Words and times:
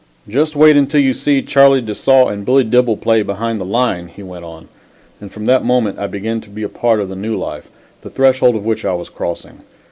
"Just 0.27 0.55
wait 0.55 0.75
until 0.75 0.99
you 0.99 1.13
see 1.13 1.43
Charlie 1.43 1.79
de 1.79 1.93
Saulles 1.93 2.31
and 2.31 2.43
Billy 2.43 2.63
Dibble 2.63 2.97
play 2.97 3.21
behind 3.21 3.59
the 3.59 3.65
line," 3.65 4.07
he 4.07 4.23
went 4.23 4.43
on; 4.43 4.67
and 5.19 5.31
from 5.31 5.45
that 5.45 5.63
moment 5.63 5.99
I 5.99 6.07
began 6.07 6.41
to 6.41 6.49
be 6.49 6.63
a 6.63 6.69
part 6.69 6.99
of 6.99 7.07
the 7.07 7.15
new 7.15 7.37
life, 7.37 7.67
the 8.01 8.09
threshold 8.09 8.55
of 8.55 8.65
which 8.65 8.83
I 8.83 8.95
was 8.95 9.09
crossing. 9.09 9.59